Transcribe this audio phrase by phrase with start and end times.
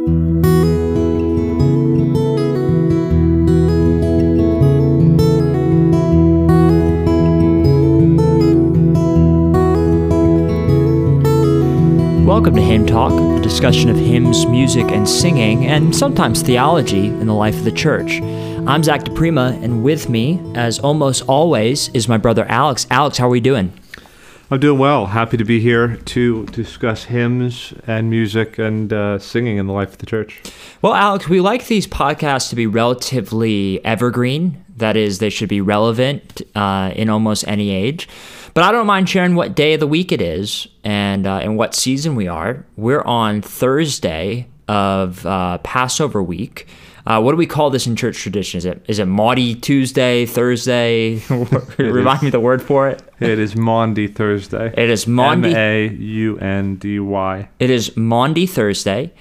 [0.00, 0.14] Welcome
[12.54, 17.34] to Hymn Talk, a discussion of hymns, music, and singing, and sometimes theology in the
[17.34, 18.22] life of the church.
[18.22, 22.86] I'm Zach DiPrima, and with me, as almost always, is my brother Alex.
[22.90, 23.78] Alex, how are we doing?
[24.52, 25.06] I'm doing well.
[25.06, 29.92] Happy to be here to discuss hymns and music and uh, singing in the life
[29.92, 30.42] of the church.
[30.82, 34.64] Well, Alex, we like these podcasts to be relatively evergreen.
[34.76, 38.08] That is, they should be relevant uh, in almost any age.
[38.52, 41.56] But I don't mind sharing what day of the week it is and uh, and
[41.56, 42.66] what season we are.
[42.76, 46.66] We're on Thursday of uh, Passover week.
[47.10, 48.58] Uh, what do we call this in church tradition?
[48.58, 51.20] Is it is it Maundy Tuesday, Thursday?
[51.78, 53.02] Remind me the word for it.
[53.18, 54.72] It is Maundy Thursday.
[54.76, 55.50] It is Maundy.
[55.50, 57.48] M A U N D Y.
[57.58, 59.12] It is Maundy Thursday.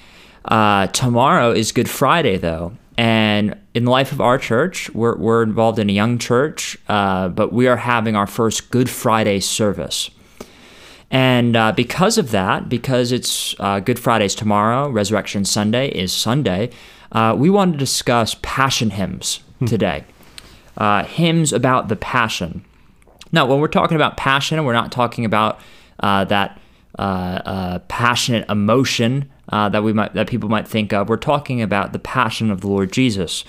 [0.46, 5.42] Uh, tomorrow is Good Friday, though, and in the life of our church, we're, we're
[5.42, 10.12] involved in a young church, uh, but we are having our first Good Friday service.
[11.10, 16.70] And uh, because of that, because it's uh, Good Friday's tomorrow, Resurrection Sunday is Sunday,
[17.12, 20.06] uh, we want to discuss passion hymns today.
[20.78, 22.64] Uh, hymns about the passion.
[23.32, 25.60] Now, when we're talking about passion, we're not talking about
[26.00, 26.60] uh, that
[27.88, 31.10] passionate emotion uh, that we might that people might think of.
[31.10, 33.44] We're talking about the passion of the Lord Jesus,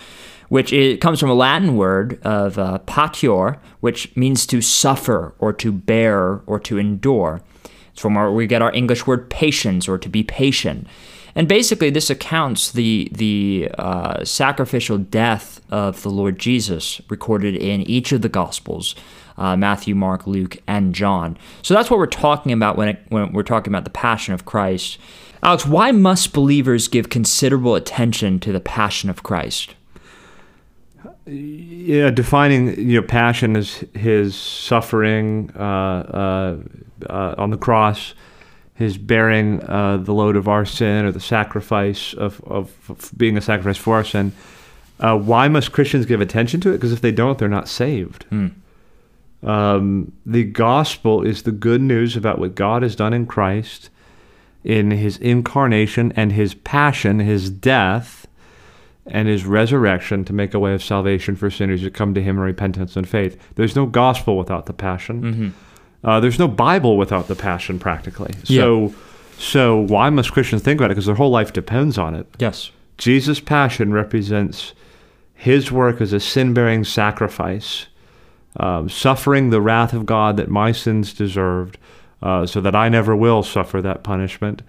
[0.48, 5.52] which it comes from a Latin word of uh, patior, which means to suffer or
[5.54, 7.42] to bear or to endure.
[7.92, 10.86] It's from where we get our English word patience or to be patient.
[11.34, 17.82] And basically, this accounts the the uh, sacrificial death of the Lord Jesus recorded in
[17.82, 18.94] each of the Gospels.
[19.38, 21.38] Uh, Matthew, Mark, Luke, and John.
[21.62, 24.44] So that's what we're talking about when, it, when we're talking about the Passion of
[24.44, 24.98] Christ.
[25.42, 29.76] Alex, why must believers give considerable attention to the Passion of Christ?
[31.26, 36.56] Yeah, defining you know passion as his suffering uh, uh,
[37.08, 38.14] uh, on the cross,
[38.80, 43.36] his bearing uh, the load of our sin or the sacrifice of, of, of being
[43.36, 44.32] a sacrifice for our sin.
[44.98, 46.78] Uh, why must Christians give attention to it?
[46.78, 48.24] Because if they don't, they're not saved.
[48.30, 48.54] Mm.
[49.42, 53.90] Um, the gospel is the good news about what God has done in Christ,
[54.64, 58.26] in his incarnation and his passion, his death,
[59.06, 62.38] and his resurrection to make a way of salvation for sinners who come to him
[62.38, 63.38] in repentance and faith.
[63.56, 65.22] There's no gospel without the passion.
[65.22, 65.48] Mm-hmm.
[66.02, 68.34] Uh, there's no Bible without the passion, practically.
[68.44, 68.62] Yeah.
[68.62, 68.94] So,
[69.38, 70.94] so why must Christians think about it?
[70.94, 72.26] Because their whole life depends on it.
[72.38, 72.70] Yes.
[72.98, 74.74] Jesus' passion represents
[75.34, 77.86] his work as a sin bearing sacrifice,
[78.56, 81.78] um, suffering the wrath of God that my sins deserved,
[82.22, 84.62] uh, so that I never will suffer that punishment.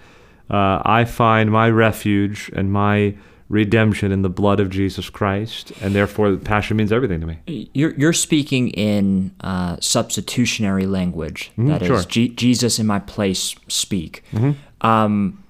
[0.49, 3.15] Uh, I find my refuge and my
[3.51, 7.69] redemption in the blood of Jesus Christ, and therefore, passion means everything to me.
[7.73, 11.51] You're, you're speaking in uh, substitutionary language.
[11.57, 12.01] Mhm, That is, sure.
[12.03, 14.23] Je- Jesus in my place speak.
[14.31, 14.55] Mhm.
[14.81, 15.43] Um,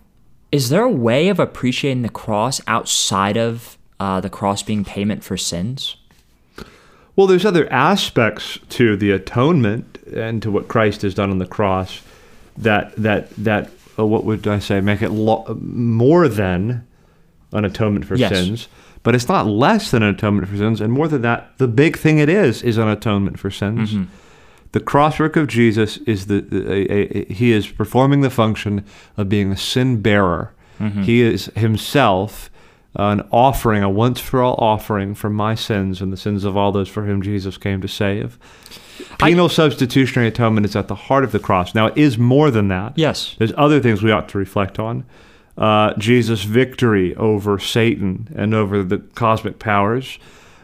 [0.52, 5.24] is there a way of appreciating the cross outside of uh, the cross being payment
[5.24, 5.96] for sins?
[7.16, 11.46] Well, there's other aspects to the atonement and to what Christ has done on the
[11.46, 12.02] cross
[12.58, 13.70] that that that
[14.00, 16.86] uh, what would I say make it lo- more than
[17.54, 18.32] an atonement for Yes.
[18.32, 18.68] sins,
[19.04, 21.98] but it's not less than an atonement for sins, and more than that, the big
[21.98, 23.94] thing it is is an atonement for sins.
[23.94, 24.04] Mm-hmm.
[24.74, 28.86] The cross work of Jesus is the, the a, a, he is performing the function
[29.18, 30.54] of being a sin bearer.
[30.80, 31.04] Mm-hmm.
[31.04, 32.50] He is himself
[32.96, 36.72] an offering, a once for all offering for my sins and the sins of all
[36.72, 38.38] those for whom Jesus came to save.
[39.20, 41.74] Penal substitutionary atonement is at the heart of the cross.
[41.74, 42.94] Now, it is more than that.
[42.98, 43.36] Yes.
[43.38, 45.06] There's other things we ought to reflect on.
[45.58, 50.18] Uh, Jesus' victory over Satan and over the cosmic powers.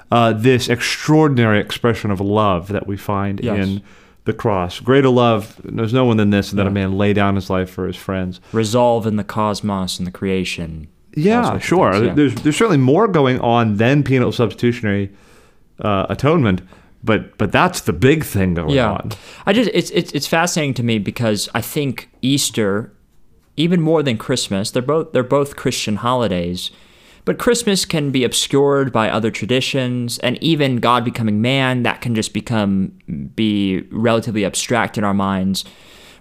[0.09, 3.67] Uh, this extraordinary expression of love that we find Yes.
[3.67, 3.81] in
[4.23, 4.79] the cross.
[4.79, 6.69] Greater love, there's no one than this, that Yeah.
[6.69, 8.39] a man lay down his life for his friends.
[8.53, 10.87] Resolve in the cosmos and the creation.
[11.15, 11.93] Yeah, sure.
[11.93, 12.13] things, yeah.
[12.13, 15.09] There's there's certainly more going on than penal substitutionary
[15.81, 16.61] uh, atonement,
[17.03, 18.91] but but that's the big thing going yeah.
[18.91, 19.11] on.
[19.45, 22.93] I just it's it's it's fascinating to me because I think Easter,
[23.57, 26.71] even more than Christmas, they're both they're both Christian holidays.
[27.25, 32.15] But Christmas can be obscured by other traditions, and even God becoming man, that can
[32.15, 32.93] just become
[33.35, 35.65] be relatively abstract in our minds.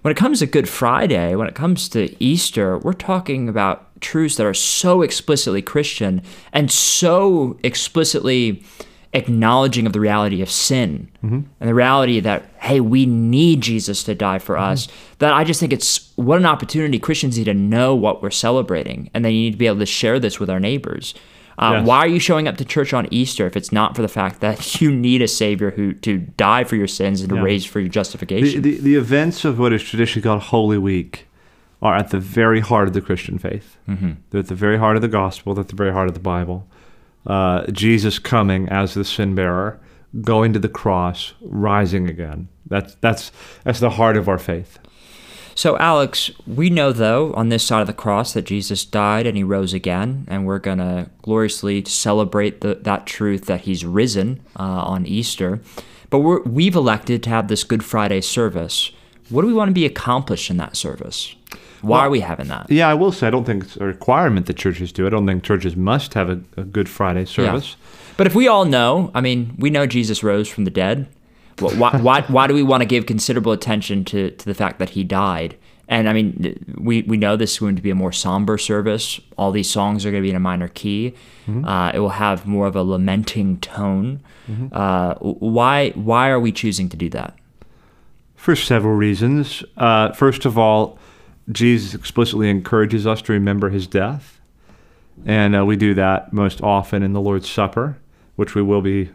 [0.03, 4.37] When it comes to Good Friday, when it comes to Easter, we're talking about truths
[4.37, 6.23] that are so explicitly Christian
[6.53, 8.65] and so explicitly
[9.12, 14.14] acknowledging of the reality of sin and the reality that hey, we need Jesus to
[14.14, 14.88] die for us,
[15.19, 19.08] that I just think it's what an opportunity Christians need to know what we're celebrating.
[19.14, 21.14] And then you need to be able to share this with our neighbors.
[21.58, 21.87] Uh, Yes.
[21.87, 24.41] Why are you showing up to church on Easter if it's not for the fact
[24.41, 27.43] that you need a Savior who to die for your sins and to Yeah.
[27.43, 28.62] raise for your justification?
[28.62, 31.26] the, the events of what is traditionally called Holy Week
[31.81, 33.76] are at the very heart of the Christian faith.
[33.87, 35.55] hmm They're at the very heart of the gospel.
[35.55, 36.67] They're at the very heart of the Bible.
[37.26, 39.81] Uh, Jesus coming as the sin bearer,
[40.20, 42.49] going to the cross, rising again.
[42.67, 43.32] That's that's
[43.64, 44.78] that's the heart of our faith.
[45.56, 49.38] So, Alex, we know, though, on this side of the cross that Jesus died and
[49.38, 54.43] he rose again, and we're going to gloriously celebrate the, that truth that he's risen
[54.61, 55.61] uh, on Easter.
[56.11, 58.90] But we're, we've elected to have this Good Friday service.
[59.31, 61.34] What do we want to be accomplished in that service?
[61.82, 62.70] Why Well- are we having that?
[62.70, 65.06] Yeah, I will say I don't think it's a requirement that churches do.
[65.06, 67.76] I don't think churches must have a, a Good Friday service.
[68.17, 71.06] But if we all know, I mean, we know Jesus rose from the dead.
[71.58, 74.90] Why, why, why do we want to give considerable attention to, to the fact that
[74.90, 75.56] he died?
[75.88, 79.20] And I mean, we, we know this is going to be a more somber service.
[79.38, 81.14] All these songs are going to be in a minor key.
[81.49, 84.20] Uh, it will have more of a lamenting tone.
[84.73, 87.37] Uh, why, why are we choosing to do that?
[88.34, 89.62] For several reasons.
[89.76, 90.99] Uh, first of all,
[91.51, 94.41] Jesus explicitly encourages us to remember his death.
[95.25, 97.99] And uh, we do that most often in the Lord's Supper,
[98.37, 99.11] which we will be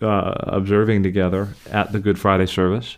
[0.00, 2.96] uh, observing together at the Good Friday service.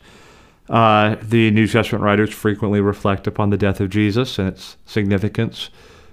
[0.68, 5.70] Uh, the New Testament writers frequently reflect upon the death of Jesus and its significance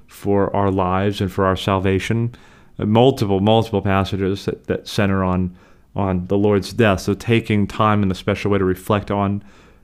[0.07, 2.33] for our lives and for our salvation.
[2.77, 5.55] Uh, multiple, multiple passages that, that center on
[5.95, 7.01] on the Lord's death.
[7.01, 9.43] So taking time in a special way to reflect on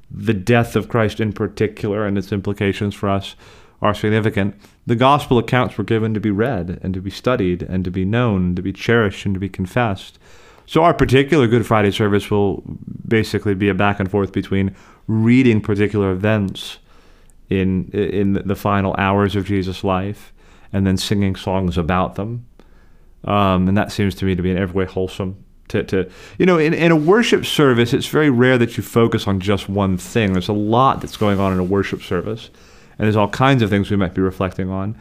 [0.10, 3.36] the death of Christ in particular and its implications for us
[3.81, 4.56] are significant.
[4.86, 8.06] The gospel accounts were given to be read and to be studied and to be
[8.06, 10.19] known, to be cherished and to be confessed.
[10.66, 12.63] So our particular Good Friday service will
[13.07, 14.75] basically be a back and forth between
[15.07, 16.80] reading particular events
[17.50, 20.34] in in the final hours of Jesus' life
[20.74, 22.48] and then singing songs about them.
[23.24, 25.44] Um, and that seems to me to be in every way wholesome.
[25.69, 29.27] To, to you know, in, in a worship service, it's very rare that you focus
[29.27, 30.33] on just one thing.
[30.33, 32.51] There's a lot that's going on in a worship service,
[32.97, 34.95] and there's all kinds of things we might be reflecting on.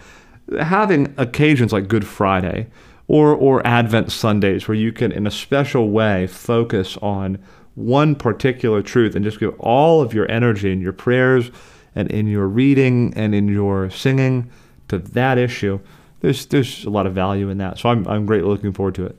[0.58, 2.68] Having occasions like Good Friday
[3.08, 7.38] or or Advent Sundays where you can, in a special way, focus on
[7.74, 11.50] one particular truth and just give all of your energy in your prayers
[11.94, 14.50] and in your reading and in your singing
[14.88, 15.78] to that issue.
[16.20, 17.78] There's there's a lot of value in that.
[17.78, 19.18] So I'm I'm greatly looking forward to it.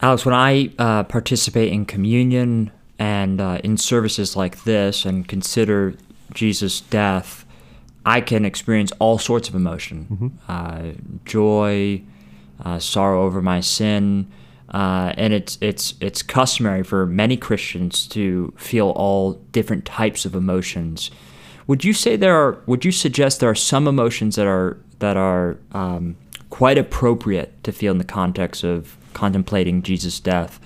[0.00, 5.94] Alex, when I uh, participate in communion and uh, in services like this and consider
[6.32, 7.44] Jesus' death,
[8.06, 10.92] I can experience all sorts of emotion uh,
[11.24, 12.02] joy,
[12.64, 14.30] uh, sorrow over my sin.
[14.70, 20.34] Uh, and it's it's it's customary for many Christians to feel all different types of
[20.34, 21.10] emotions.
[21.66, 22.58] Would you say there are?
[22.66, 26.16] Would you suggest there are some emotions that are that are um,
[26.50, 30.60] quite appropriate to feel in the context of contemplating Jesus' death,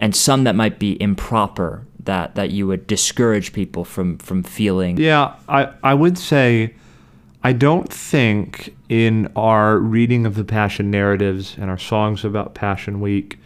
[0.00, 4.96] and some that might be improper that that you would discourage people from from feeling?
[4.96, 6.74] Yeah, I, I would say
[7.44, 13.00] I don't think in our reading of the Passion narratives and our songs about Passion
[13.00, 13.38] Week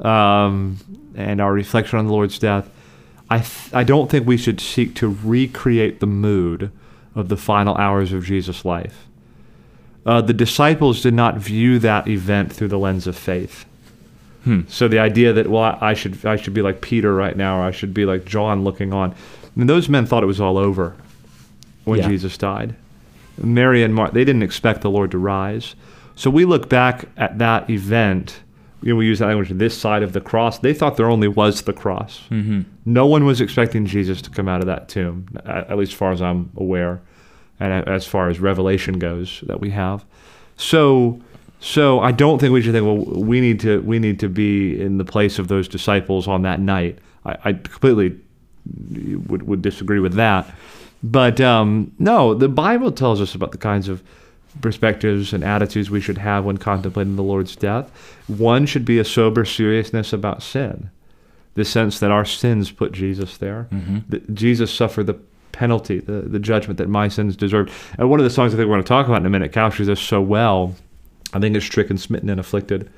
[0.00, 0.78] um,
[1.14, 2.68] and our reflection on the Lord's death,
[3.28, 6.72] I, th- I don't think we should seek to recreate the mood
[7.14, 9.06] of the final hours of Jesus' life.
[10.04, 13.66] Uh, the disciples did not view that event through the lens of faith.
[14.68, 17.62] So the idea that well, I should I should be like Peter right now, or
[17.64, 19.10] I should be like John looking on.
[19.12, 19.14] I
[19.54, 20.96] mean, those men thought it was all over
[21.84, 22.08] when Yeah.
[22.08, 22.74] Jesus died.
[23.42, 25.74] Mary and Martha, they didn't expect the Lord to rise.
[26.14, 28.40] So we look back at that event.
[28.82, 29.50] You know, we use that language.
[29.50, 32.22] This side of the cross, they thought there only was the cross.
[32.30, 32.62] Mm-hmm.
[32.86, 35.98] No one was expecting Jesus to come out of that tomb, at, at least as
[35.98, 37.00] far as I'm aware,
[37.58, 40.04] and as far as Revelation goes that we have.
[40.56, 41.20] So,
[41.60, 44.80] so I don't think we should think, well, we need to we need to be
[44.80, 46.98] in the place of those disciples on that night.
[47.24, 48.18] I, I completely
[49.28, 50.52] would would disagree with that.
[51.02, 54.02] But um, no, the Bible tells us about the kinds of
[54.60, 57.90] perspectives and attitudes we should have when contemplating the Lord's death.
[58.26, 60.90] One should be a sober seriousness about sin
[61.54, 63.68] the sense that our sins put Jesus there.
[64.08, 65.18] That Jesus suffered the
[65.52, 67.72] penalty, the, the judgment that my sins deserved.
[67.98, 69.52] And one of the songs I think we're going to talk about in a minute
[69.52, 70.74] captures this so well.
[71.32, 72.90] I think it's Stricken, Smitten, and Afflicted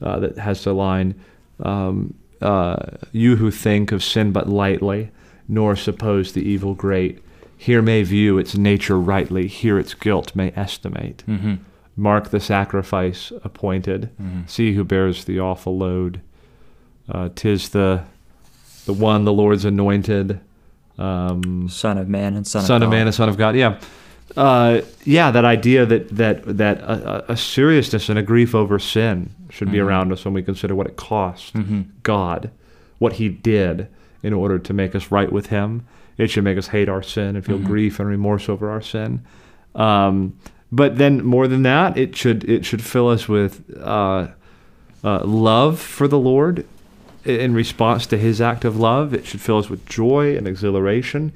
[0.00, 1.14] uh, that has the line,
[1.60, 2.76] um, uh,
[3.12, 5.10] You who think of sin but lightly,
[5.48, 7.20] nor suppose the evil great,
[7.56, 11.24] here may view its nature rightly, here its guilt may estimate.
[11.26, 11.54] Mm-hmm.
[11.96, 14.10] Mark the sacrifice appointed,
[14.46, 16.20] see who bears the awful load.
[17.08, 18.04] Uh, tis the
[18.84, 20.38] the one, the Lord's anointed,
[20.96, 23.56] um, Son of Man and Son, Son of of Man and Son of God.
[23.56, 23.80] Yeah,
[24.36, 25.30] uh, yeah.
[25.30, 29.80] That idea that that that a, a seriousness and a grief over sin should be
[29.80, 31.54] around us when we consider what it cost
[32.02, 32.50] God,
[32.98, 33.88] what He did
[34.22, 35.86] in order to make us right with Him.
[36.18, 39.24] It should make us hate our sin and feel grief and remorse over our sin.
[39.74, 40.38] Um,
[40.70, 44.28] but then, more than that, it should it should fill us with uh,
[45.02, 46.66] uh, love for the Lord
[47.24, 49.14] in response to His act of love.
[49.14, 51.32] It should fill us with joy and exhilaration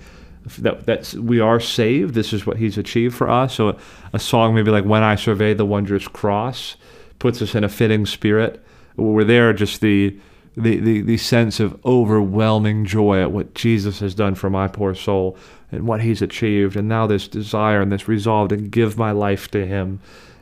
[0.58, 2.14] that that's we are saved.
[2.14, 3.54] This is what He's achieved for us.
[3.54, 3.76] So a,
[4.12, 6.76] a song maybe like "When I Survey the Wondrous Cross"
[7.18, 8.62] puts us in a fitting spirit.
[8.96, 10.16] We're there just the
[10.56, 14.94] the, the, the sense of overwhelming joy at what Jesus has done for my poor
[14.94, 15.36] soul
[15.70, 19.50] and what he's achieved, and now this desire and this resolve to give my life
[19.52, 20.00] to him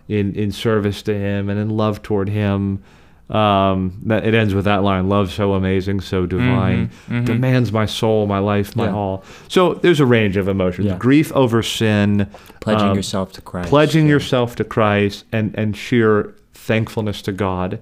[0.08, 2.82] in, in service to him and in love toward him.
[3.30, 8.26] Um, that it ends with that line: "Love so amazing, so divine, demands my soul,
[8.26, 8.94] my life, my Yeah.
[8.94, 10.96] all." So there's a range of emotions: Yeah.
[10.98, 12.26] grief over sin,
[12.60, 13.68] Pledging um, yourself to Christ.
[13.68, 14.10] pledging Yeah.
[14.14, 17.78] yourself to Christ and, and sheer thankfulness to God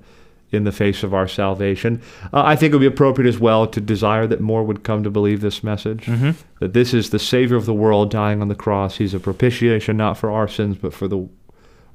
[0.51, 2.01] in the face of our salvation.
[2.33, 5.03] Uh, I think it would be appropriate as well to desire that more would come
[5.03, 6.31] to believe this message Mm-hmm.
[6.61, 8.97] that this is the Savior of the world dying on the cross.
[8.97, 11.29] He's a propitiation not for our sins, but for the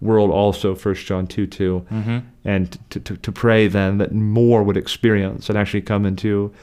[0.02, 1.86] world also, 1 John 2 2.
[1.92, 2.20] Mm-hmm.
[2.46, 6.54] And to, to, to pray then that more would experience and actually come into.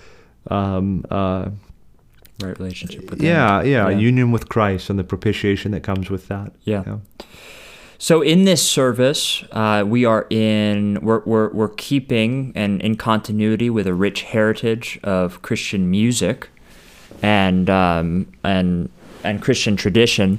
[0.48, 1.50] Um, uh,
[2.42, 3.98] Right relationship with yeah, yeah, Yeah.
[3.98, 6.52] union with Christ and the propitiation that comes with that.
[6.62, 6.96] Yeah.
[7.98, 13.68] So in this service, uh, we are in we're, we're we're keeping and in continuity
[13.68, 16.48] with a rich heritage of Christian music,
[17.20, 18.88] and um, and
[19.22, 20.38] and Christian tradition.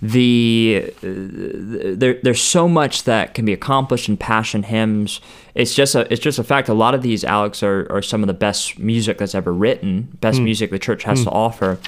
[0.00, 5.20] The uh, there there's so much that can be accomplished in passion hymns.
[5.54, 6.68] It's just a it's just a fact.
[6.68, 10.16] A lot of these, Alex, are, are some of the best music that's ever written.
[10.20, 10.44] Best hmm.
[10.44, 11.24] music the church has hmm.
[11.24, 11.78] to offer.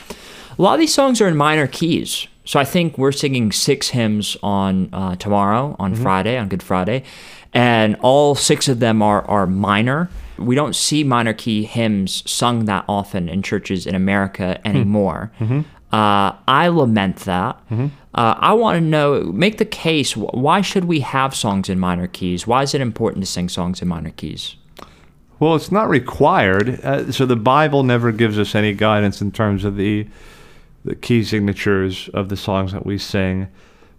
[0.59, 2.27] A lot of these songs are in minor keys.
[2.45, 6.03] So I think we're singing six hymns on uh, tomorrow, on mm-hmm.
[6.03, 7.05] Friday, on Good Friday,
[7.53, 10.11] and all six of them are are minor.
[10.37, 14.69] We don't see minor key hymns sung that often in churches in America hmm.
[14.69, 15.31] anymore.
[15.39, 15.61] Mm-hmm.
[15.93, 17.59] Uh, I lament that.
[17.71, 20.17] Uh, I want to know, make the case.
[20.17, 22.47] Why should we have songs in minor keys?
[22.47, 24.57] Why is it important to sing songs in minor keys?
[25.41, 26.81] Well, it's not required.
[26.85, 30.07] Uh, so the Bible never gives us any guidance in terms of the
[30.85, 33.49] the key signatures of the songs that we sing.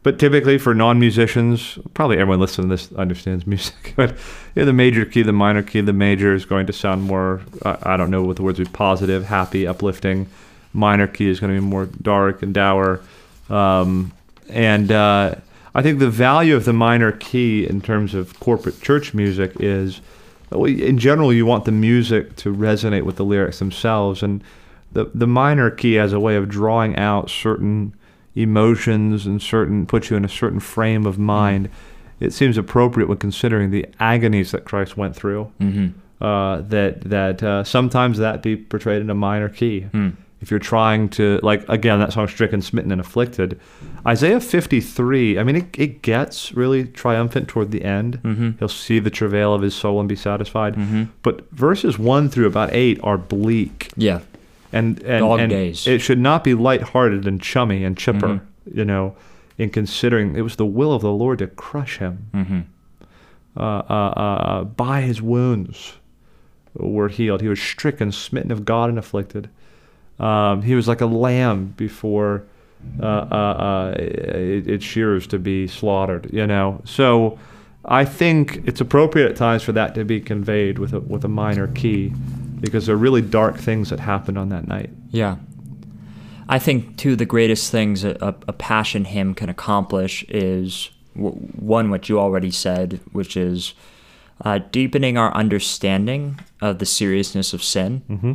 [0.02, 3.94] But typically, for non-musicians, probably everyone listening to this understands music.
[3.96, 4.18] But
[4.56, 7.42] yeah, the major key, the minor key, the major is going to sound more.
[7.64, 10.28] I I don't know what the words would be: positive, happy, uplifting.
[10.74, 13.01] Minor key is going to be more dark and dour.
[13.50, 14.13] Um,
[14.50, 15.36] and uh,
[15.74, 20.01] I think the value of the minor key in terms of corporate church music is,
[20.51, 24.44] in general, you want the music to resonate with the lyrics themselves, and
[24.92, 27.94] the the minor key as a way of drawing out certain
[28.36, 31.70] emotions and certain put you in a certain frame of mind.
[32.20, 35.51] It seems appropriate when considering the agonies that Christ went through.
[35.60, 35.88] Mm-hmm.
[36.24, 39.88] Uh, that that uh, sometimes that be portrayed in a minor key.
[40.42, 43.60] If you're trying to like again that song "Stricken, Smitten, and Afflicted,"
[44.08, 45.38] Isaiah 53.
[45.38, 48.20] I mean, it, it gets really triumphant toward the end.
[48.24, 48.52] Mm-hmm.
[48.58, 50.76] He'll see the travail of his soul and be satisfied.
[51.22, 54.22] But verses one through about eight are bleak Yeah.
[54.74, 55.86] and and, Dog and days.
[55.86, 58.28] it should not be lighthearted and chummy and chipper.
[58.28, 58.78] Mm-hmm.
[58.80, 59.16] You know,
[59.60, 62.30] in considering it was the will of the Lord to crush him.
[62.34, 62.60] Mm-hmm.
[63.56, 65.94] Uh, uh, uh, by his wounds
[66.74, 67.42] were healed.
[67.42, 69.50] He was stricken, smitten of God, and afflicted.
[70.22, 72.44] Um, he was like a lamb before
[73.01, 76.30] uh, uh, uh, it, its shears to be slaughtered.
[76.32, 77.38] You know, so
[77.84, 81.30] I think it's appropriate at times for that to be conveyed with a with a
[81.30, 82.13] minor key,
[82.62, 84.90] because there are really dark things that happened on that night.
[85.10, 85.36] Yeah.
[86.50, 90.90] I think, two of the greatest things a, a, a passion hymn can accomplish is
[91.16, 93.74] w- one, what you already said, which is
[94.44, 98.01] uh, deepening our understanding of the seriousness of sin.
[98.10, 98.34] Mm-hmm.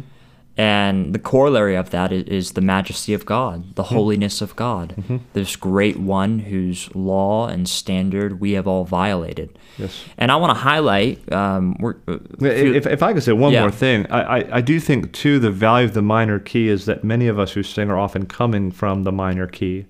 [0.59, 5.21] And the corollary of that is, is the majesty of God, the holiness of God,
[5.35, 9.59] this great one whose law and standard we have all violated.
[9.77, 10.03] Yes.
[10.17, 13.61] And I want to highlight, um, we're, uh, If, if I could say one Yeah.
[13.61, 16.87] more thing, I, I, I do think too the value of the minor key is
[16.87, 19.85] that many of us who sing are often coming from the minor key.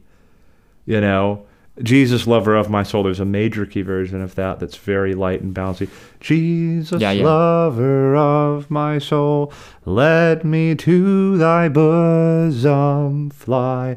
[0.85, 1.47] You know,
[1.83, 3.03] Jesus, lover of my soul.
[3.03, 5.89] There's a major key version of that that's very light and bouncy.
[6.21, 7.25] Jesus, Yeah, yeah.
[7.25, 9.53] lover of my soul,
[9.85, 13.97] let me to thy bosom fly.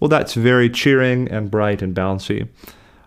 [0.00, 2.48] Well, that's very cheering and bright and bouncy.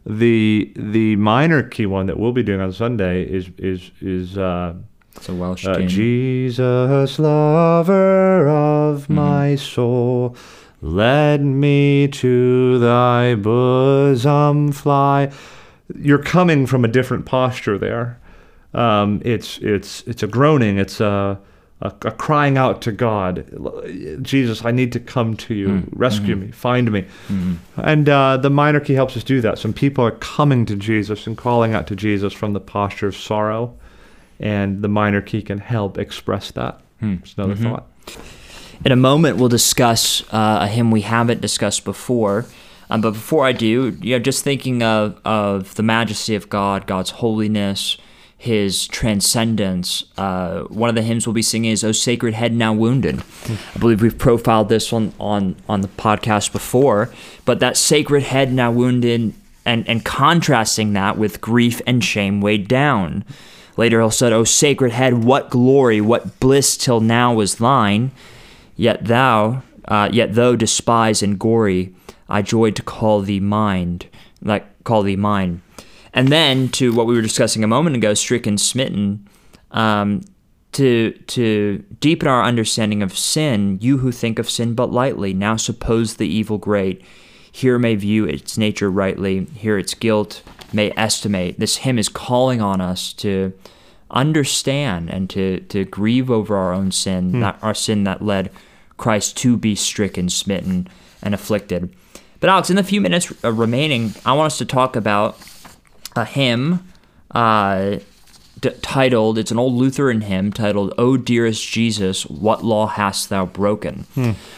[0.05, 4.73] The the minor key one that we'll be doing on Sunday is is is uh,
[5.15, 5.79] It's a Welsh Uh.
[5.81, 10.35] Jesus, lover of my soul,
[10.83, 15.31] let me to thy bosom fly.
[15.97, 18.19] You're coming from a different posture there.
[18.73, 20.77] Um, it's it's it's a groaning.
[20.77, 21.39] It's a,
[21.81, 23.45] a a crying out to God.
[24.21, 25.69] Jesus, I need to come to you.
[25.69, 25.97] Hmm.
[25.97, 26.41] Rescue hmm.
[26.41, 26.51] me.
[26.51, 27.05] Find me.
[27.27, 27.53] Hmm.
[27.77, 29.59] And uh, the minor key helps us do that.
[29.59, 33.15] Some people are coming to Jesus and calling out to Jesus from the posture of
[33.15, 33.73] sorrow
[34.39, 36.81] and the minor key can help express that.
[37.01, 37.69] It's another mm-hmm.
[37.69, 37.87] thought.
[38.85, 42.45] In a moment, we'll discuss uh, a hymn we haven't discussed before.
[42.89, 46.85] Um, but before I do, you know, just thinking of, of the majesty of God,
[46.85, 47.97] God's holiness,
[48.37, 50.03] His transcendence.
[50.17, 53.23] Uh, one of the hymns we'll be singing is "O Sacred Head Now Wounded."
[53.73, 57.09] I believe we've profiled this one on on the podcast before.
[57.45, 59.33] But that sacred head now wounded,
[59.65, 63.23] and and contrasting that with grief and shame weighed down.
[63.77, 68.11] Later, he'll said, "O sacred head, what glory, what bliss till now was thine."
[68.75, 71.93] Yet thou, uh, yet though despised and gory,
[72.29, 74.07] I joyed to call thee mind,
[74.41, 75.61] like call thee mine.
[76.13, 79.27] And then to what we were discussing a moment ago, stricken, smitten,
[79.71, 80.21] um,
[80.73, 83.77] to to deepen our understanding of sin.
[83.81, 87.01] You who think of sin but lightly, now suppose the evil great.
[87.51, 89.45] Here may view its nature rightly.
[89.45, 90.41] Here its guilt
[90.73, 91.59] may estimate.
[91.59, 93.53] This hymn is calling on us to
[94.13, 98.51] understand and to, to grieve over our own sin, that our sin that led
[98.97, 100.87] Christ to be stricken, smitten,
[101.21, 101.93] and afflicted.
[102.39, 105.37] But Alex, in the few minutes uh, remaining, I want us to talk about
[106.15, 106.87] a hymn
[107.31, 107.97] uh,
[108.59, 113.45] d- titled, it's an old Lutheran hymn titled, O dearest Jesus, what law hast thou
[113.45, 114.05] broken?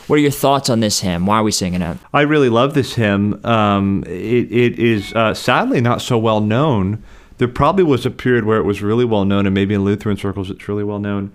[0.08, 1.26] What are your thoughts on this hymn?
[1.26, 1.98] Why are we singing it?
[2.14, 3.44] I really love this hymn.
[3.46, 7.04] Um, it, it is uh, sadly not so well known.
[7.38, 10.18] There probably was a period where it was really well known, and maybe in Lutheran
[10.18, 11.32] circles it's really well known.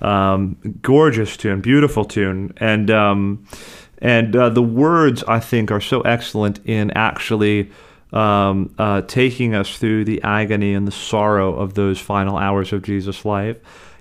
[0.00, 3.46] Um, gorgeous tune, beautiful tune, and um,
[3.98, 7.70] and uh, the words I think are so excellent in actually
[8.12, 12.82] um, uh, taking us through the agony and the sorrow of those final hours of
[12.82, 13.56] Jesus' life.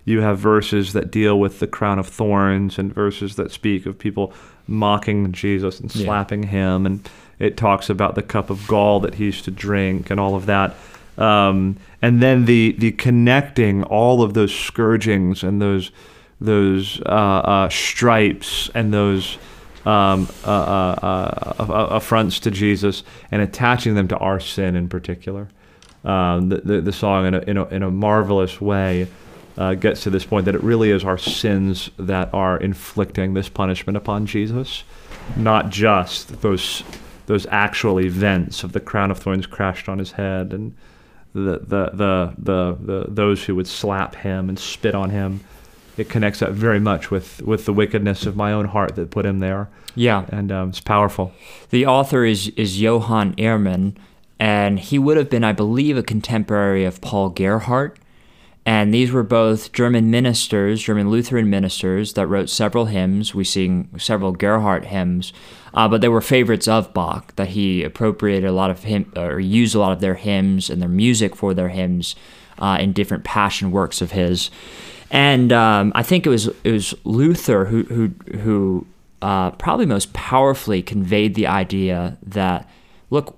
[0.05, 3.99] You have verses that deal with the crown of thorns, and verses that speak of
[3.99, 4.33] people
[4.67, 6.05] mocking Jesus and Yeah.
[6.05, 10.09] slapping him, and it talks about the cup of gall that he used to drink
[10.09, 10.75] and all of that.
[11.17, 15.91] Um, and then the the connecting all of those scourgings and those
[16.41, 19.37] those uh, uh, stripes and those
[19.85, 25.49] um, uh, uh, uh, affronts to Jesus and attaching them to our sin in particular.
[26.03, 29.07] Um, the, the, the song, in a, in, a, in a marvelous way,
[29.57, 33.49] uh, gets to this point that it really is our sins that are inflicting this
[33.49, 34.83] punishment upon Jesus,
[35.35, 36.83] not just those
[37.25, 40.75] those actual events of the crown of thorns crashed on his head and
[41.33, 45.41] the the the, the, the those who would slap him and spit on him.
[45.95, 49.27] It connects up very much with, with the wickedness of my own heart that put
[49.27, 50.25] him there, Yeah.
[50.29, 51.31] and um, it's powerful.
[51.69, 53.95] The author is, is Johann Heermann,
[54.39, 57.99] and he would have been, I believe, a contemporary of Paul Gerhardt.
[58.65, 63.35] And these were both German ministers, German Lutheran ministers, that wrote several hymns.
[63.35, 65.33] We sing several Gerhardt hymns,
[65.73, 67.35] uh, but they were favorites of Bach.
[67.35, 70.81] That he appropriated a lot of hymn or used a lot of their hymns and
[70.81, 72.15] their music for their hymns
[72.57, 74.49] uh, in different passion works of his.
[75.11, 78.87] And um, I think it was it was Luther who who who
[79.21, 82.69] uh, probably most powerfully conveyed the idea that
[83.09, 83.37] look,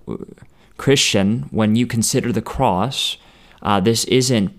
[0.78, 3.18] Christian, when you consider the cross,
[3.62, 4.52] uh, this isn't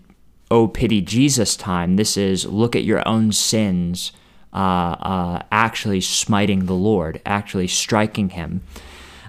[0.51, 1.97] oh pity Jesus time.
[1.97, 4.13] This is look at your own sins,
[4.53, 8.63] uh, uh, actually smiting the Lord, actually striking him.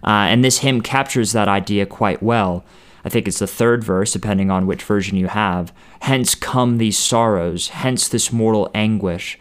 [0.03, 2.63] Uh, and this hymn captures that idea quite well.
[3.03, 5.73] I think it's the third verse, depending on which version you have.
[6.01, 9.39] Hence come these sorrows, hence this mortal anguish.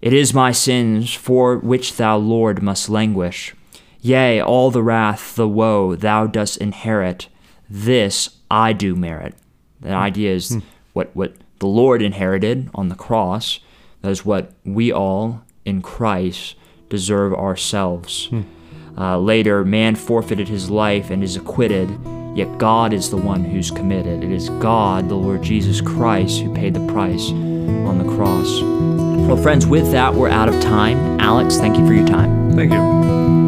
[0.00, 3.54] It is my sins for which thou, Lord, must languish.
[4.00, 7.28] Yea, all the wrath, the woe thou dost inherit,
[7.70, 9.34] this I do merit.
[9.80, 10.60] The idea is
[10.92, 13.60] what, what the Lord inherited on the cross,
[14.02, 16.56] that is what we all in Christ
[16.88, 18.28] deserve ourselves.
[18.98, 21.88] Uh, later, man forfeited his life and is acquitted,
[22.34, 24.22] yet God is the one who's committed.
[24.22, 28.60] It is God, the Lord Jesus Christ, who paid the price on the cross.
[29.26, 31.20] Well, friends, with that, we're out of time.
[31.20, 32.52] Alex, thank you for your time.
[32.52, 33.41] Thank you.